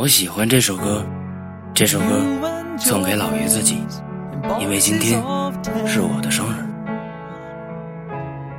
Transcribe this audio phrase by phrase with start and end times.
[0.00, 1.04] 我喜欢这首歌，
[1.74, 2.22] 这首歌
[2.78, 3.84] 送给老于自己，
[4.58, 5.22] 因为今天
[5.86, 6.64] 是我的生日。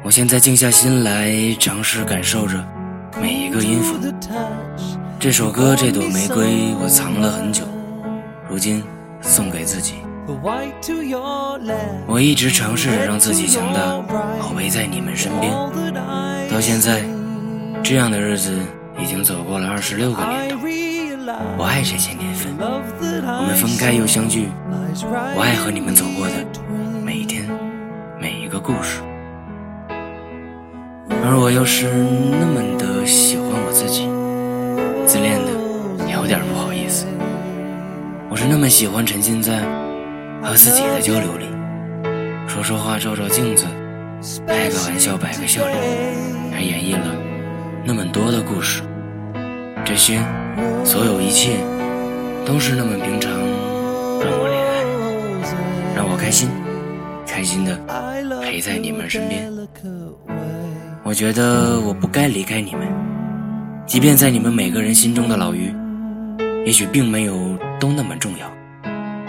[0.04, 2.64] 我现在静下心来，尝试感受着
[3.20, 3.98] 每一个音符。
[5.20, 7.64] 这首歌，这朵玫瑰，我藏了很久，
[8.48, 8.84] 如今
[9.20, 9.96] 送给自己。
[12.06, 14.00] 我一直尝试着让自己强大，
[14.40, 15.52] 好陪在你们身边。
[16.52, 17.04] 到现在，
[17.82, 18.60] 这样的日子
[19.02, 20.91] 已经走过了二十六个年头。
[21.58, 24.50] 我爱这些年份，我们分开又相聚。
[25.36, 26.34] 我爱和你们走过的
[27.04, 27.48] 每一天，
[28.20, 29.02] 每一个故事。
[31.24, 34.10] 而我又是那么的喜欢我自己，
[35.06, 37.06] 自恋的有点不好意思。
[38.28, 39.60] 我是那么喜欢沉浸在
[40.42, 41.46] 和自己的交流里，
[42.48, 43.68] 说说话，照照镜子，
[44.48, 45.78] 开个玩笑，摆个笑脸，
[46.52, 47.16] 还演绎了
[47.86, 48.82] 那么多的故事。
[49.86, 50.20] 这些，
[50.84, 51.58] 所有一切，
[52.46, 53.32] 都是那么平常，
[54.20, 56.50] 让我恋爱，让我开心，
[57.26, 57.78] 开心的
[58.42, 59.52] 陪在你们身边。
[61.04, 62.88] 我觉得我不该离开你们，
[63.86, 65.74] 即便在你们每个人心中的老于，
[66.66, 68.52] 也许并没有都那么重要，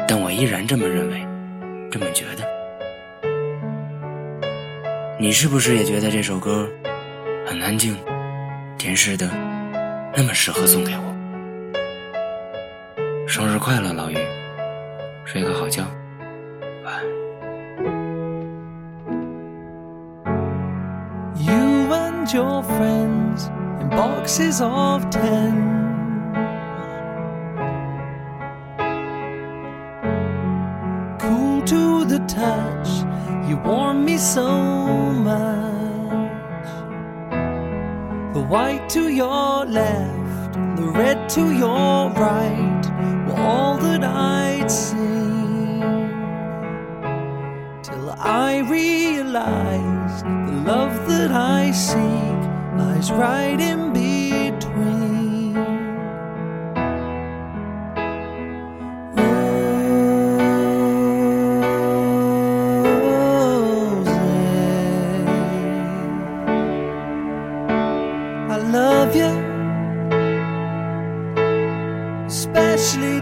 [0.07, 1.27] 但我依然这么认为，
[1.91, 2.47] 这么觉得。
[5.19, 6.69] 你是不是也觉得这首歌
[7.47, 7.97] 很安静，
[8.77, 9.31] 甜适的，
[10.17, 11.12] 那么适合送给我？
[13.33, 14.17] 生日快乐，老于，
[15.25, 15.85] 睡个好觉，
[16.85, 17.03] 晚安。
[22.35, 23.49] your friends
[23.81, 25.55] in boxes of ten.
[31.19, 33.03] Cool to the touch,
[33.48, 34.45] you warm me so
[35.15, 35.33] much.
[38.35, 42.83] The white to your left, the red to your right
[43.42, 45.80] all that I'd seen.
[47.83, 52.41] Till I realized the love that I seek
[52.79, 54.11] lies right in between.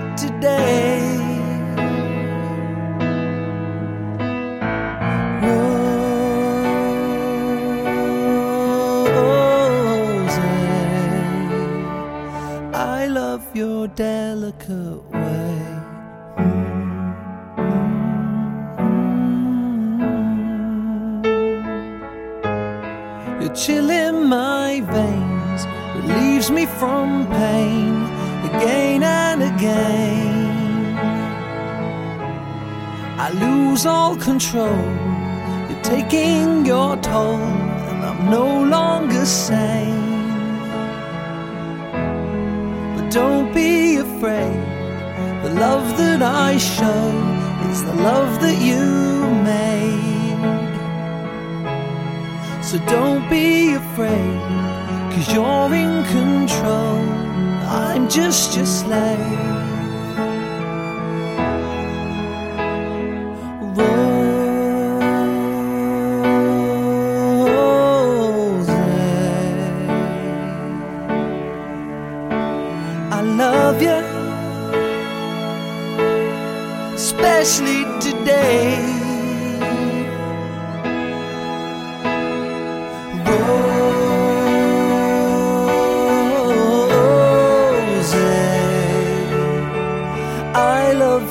[0.01, 1.17] Especially today.
[12.73, 15.57] I love your delicate way.
[23.41, 30.51] Your chill in my veins relieves me from pain again and again.
[33.19, 34.85] I lose all control.
[35.69, 37.37] You're taking your toll,
[37.91, 40.59] and I'm no longer sane.
[42.97, 44.61] But don't be afraid.
[45.45, 47.05] The love that I show
[47.71, 48.85] is the love that you
[49.53, 50.11] made.
[52.65, 54.39] So don't be afraid,
[55.13, 57.20] cause you're in control
[58.11, 59.70] just, just like.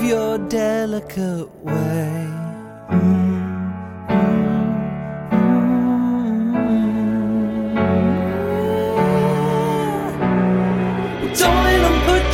[0.10, 2.26] Your delicate way.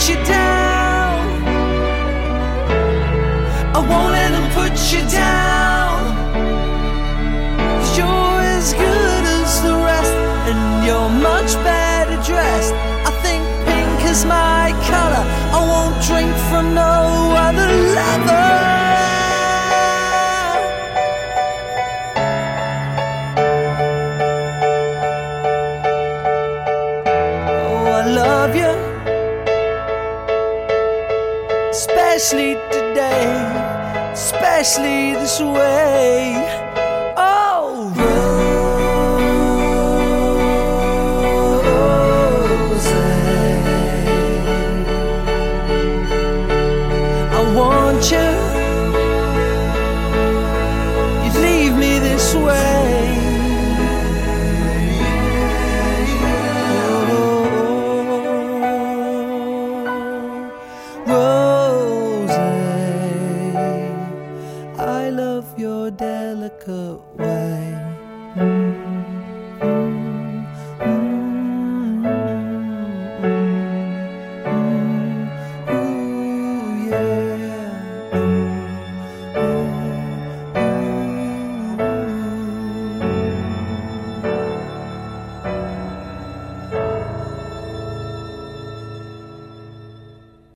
[0.07, 1.19] You down.
[3.73, 5.99] I won't put you down.
[7.81, 10.15] you you're as good as the rest,
[10.49, 12.73] and you're much better dressed.
[13.09, 15.23] I think pink is my color.
[15.57, 17.24] I won't drink from no
[28.25, 28.73] love you,
[31.69, 33.25] especially today,
[34.13, 36.64] especially this way.